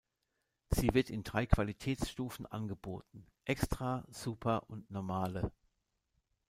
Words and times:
Sie 0.71 0.95
wird 0.95 1.11
in 1.11 1.23
drei 1.23 1.45
Qualitätsstufen 1.45 2.47
angeboten: 2.47 3.27
"extra", 3.45 4.03
"super" 4.09 4.67
und 4.67 4.89
"normale". 4.89 5.51